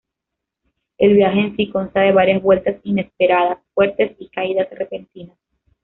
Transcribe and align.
El 0.97 1.13
viaje 1.13 1.39
en 1.41 1.55
sí 1.55 1.69
consta 1.69 1.99
de 1.99 2.11
varias 2.11 2.41
vueltas 2.41 2.77
inesperadas 2.83 3.59
fuertes 3.75 4.13
y 4.17 4.29
caídas 4.29 4.67
repentinas. 4.71 5.37